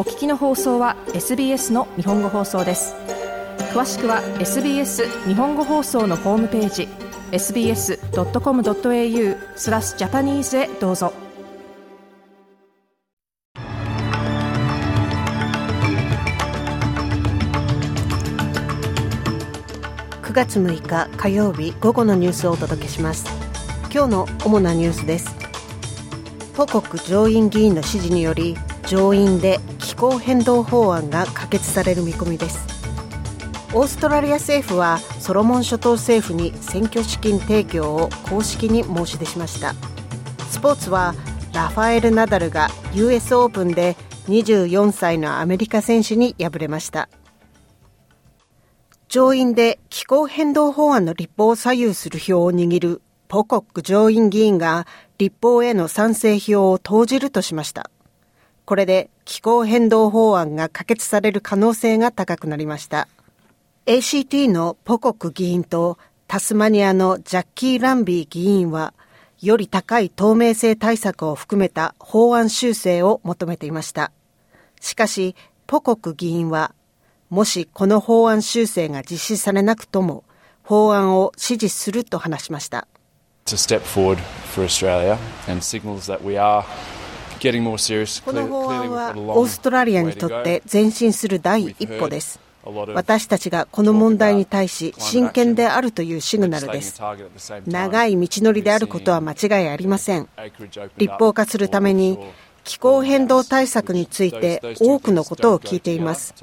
[0.00, 2.94] お聞きの放送は SBS の日本語放送です。
[3.74, 6.88] 詳しくは SBS 日本語放送のホームページ
[7.32, 7.98] sbs.com.au
[9.56, 11.12] スラスジャパニーズへどうぞ。
[20.22, 23.26] 9月6日火曜日午後のニュースをお届けします。
[23.92, 25.36] 今日の主なニュースです。
[26.56, 29.60] 母国上院議員の指示により上院で
[30.00, 32.66] 候変動法案が可決される見込みです。
[33.74, 39.74] オーストラリア政府はソロモン諸島政府に選挙資金提供を公式に申し出しました。
[40.48, 41.14] スポーツは
[41.52, 43.94] ラファエル・ナダルが US オープンで
[44.28, 47.10] 24歳のアメリカ選手に敗れました。
[49.08, 54.86] 上院で気候変動法案の立法を左右する票を握るポコック上院議員が
[55.18, 57.90] 立法への賛成票を投じるとしました。
[58.70, 63.08] これで気候変動法案が可決される可能性が高くなりました。
[63.86, 68.94] ACT のポコク議員とタスマニアのジャッキー・ランビー議員は、
[69.40, 74.12] より高い透明性対策を含めた法案修正を求めていました。
[74.80, 75.34] しかし、
[75.66, 76.72] ポコク議員は、
[77.28, 80.22] もしこの法案修正が実施されなくとも、
[80.62, 82.86] 法案を支持すると話しました。
[87.40, 92.38] この法案はオーストラリアにとって前進する第一歩です。
[92.94, 97.00] 私たちがこの問題に対し真剣であるというシグナルです。
[97.66, 100.28] 長い道のりであることは間違いありません。
[100.98, 102.18] 立法化するために
[102.64, 106.34] 気候変動対策について多くのことを聞いています。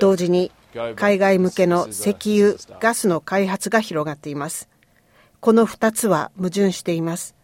[0.00, 0.50] 同時に
[0.96, 4.68] 海外向けの石油、ガスの開発が広がっています。
[5.40, 7.36] この2つは矛盾しています。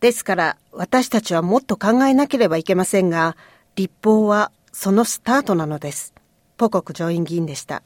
[0.00, 3.36] ですから私たちはもっと考えなければいけませんが、
[3.74, 6.14] 立法はそのスタートなのです。
[6.56, 7.82] ポコク上院議員でした。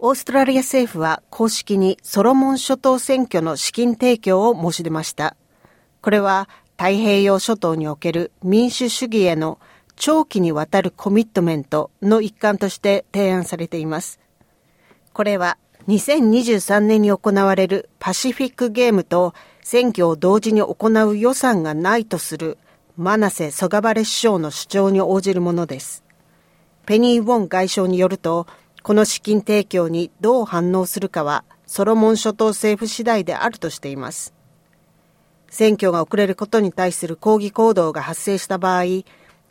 [0.00, 5.36] オーストラリア政府は公式にソロモン諸島選挙の資金提供を申し出ました。
[6.02, 9.58] これは太平洋諸島における民主主義への
[9.96, 14.20] 長期にわたるコミットメントの一環として提案されています。
[15.12, 19.34] これは2023年に行われるパシフィックゲームと
[19.70, 22.56] 選挙を同時に行う予算がないとする
[22.96, 26.02] マナセ・ソガバレ首相の主張に応じるものです。
[26.86, 28.46] ペニー・ウォン外相によると、
[28.82, 34.32] この資金提供にどう反応するかはソロモン諸島政府次第であるとしています。
[35.50, 38.84] 選挙が遅れることに対する抗議行動が発生した場合、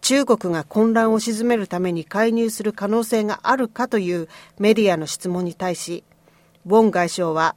[0.02, 6.04] 中国が混乱を鎮めるために介入する可能性があるかというメディアの質問に対し、
[6.66, 7.56] ウォン外相は、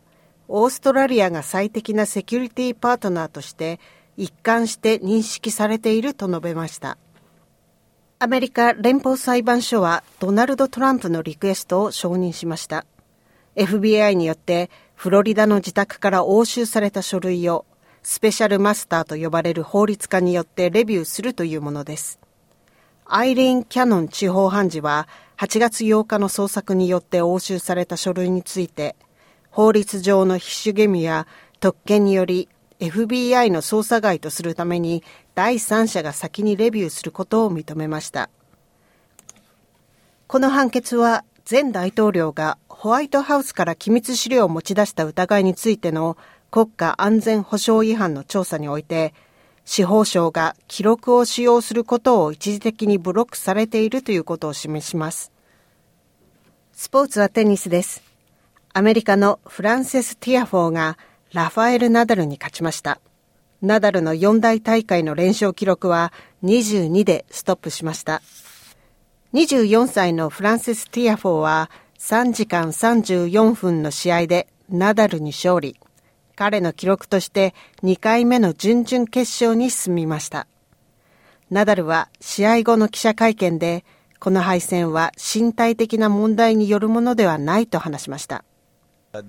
[0.53, 3.78] オーストラリアが最適なセキュリティパートナーとして
[4.16, 6.99] 一貫して認識されていると述べました。
[8.19, 12.84] アメリカ連邦裁判所はドナルド・トランプのリクエストを承認しました。
[13.55, 17.65] FBI によってフロリダの自宅から押収された書類を
[18.03, 22.19] スペシャルマスターと呼ばれる法律家によってレビューするというものです。
[23.05, 25.06] アイリーン・キャノン地方判事は
[25.37, 28.97] 8月8日の捜索によって押収された書類について、
[29.50, 31.27] 法律上の必主義務や
[31.61, 35.03] 特権により FBI の捜査外とするために
[35.34, 38.31] 第三者が先にレビューすることを認めました。
[40.27, 46.16] この判決は前大統領がホワイトハウスから機密資料を持ち出した疑いについての
[46.50, 49.12] 国家安全保障違反の調査において
[49.65, 55.33] 司法省が記録を使用することを一時的にブロックされているということを示します。
[56.72, 58.09] スポーツはテニスです。
[58.73, 60.97] アメリカのフランセス・ティアフォーが
[61.33, 63.01] ラファエル・ナダルに勝ちました。
[63.63, 66.13] ナダルの四大大会の連勝記録は
[66.45, 68.23] 22でストップしました。
[69.35, 75.77] 24歳のフランセス・ティアフォーは3時間34分の試合でナダルに勝利。
[76.37, 80.47] 彼の記録として2回目の準々決勝に進みました。
[81.51, 83.84] ナダルは試合後の記者会見で、
[84.21, 88.45] この敗戦は身体的な問題によるものではないと話しました。
[89.12, 89.22] た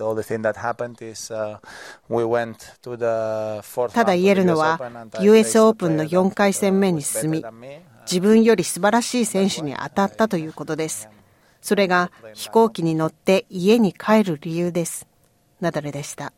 [4.06, 4.80] だ言えるのは
[5.22, 7.44] US オープンの4回戦目に進み
[8.04, 11.10] 自分より素晴らしい選手に当たったということです。
[11.62, 15.08] それが飛行機に乗って家に帰る理由です。
[15.60, 16.34] ナダルでした。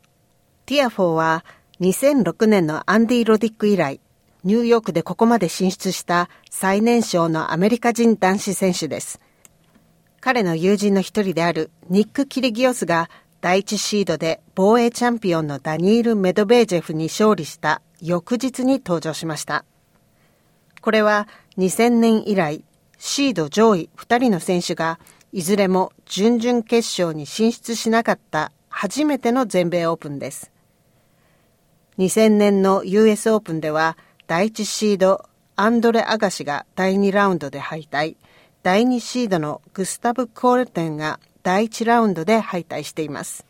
[0.65, 1.45] ティアフォーは
[1.81, 3.99] 2006年のアンディ・ロディック以来、
[4.43, 9.19] ニューヨークでここまで進出した最年少のアメリカ人男子選手です。
[10.19, 13.09] 彼の友人の一人であるニック・キリギオスが
[13.43, 19.65] 第一シードで防衛チャンピオンのダニール・メドベージェフに勝利した翌日に登場しました。
[20.79, 22.63] これは2000年以来
[22.97, 24.97] シード上位2人の選手が
[25.33, 30.49] いずれも準々決勝に進出しなかった初めての全米オープンです。
[31.97, 38.15] 2000年の US オープンでは第1シードアンドレ・アガシが第2ラウンドで敗退、
[38.61, 43.45] 第2シードのグスタブ・コールテンが第1ラウンドで敗退しています。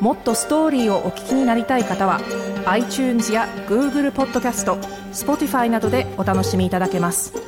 [0.00, 2.20] もっとストーリーをお聞きになりたい方は
[2.66, 4.76] iTunes や Google ポッドキャスト
[5.12, 7.45] Spotify などでお楽しみいただけます。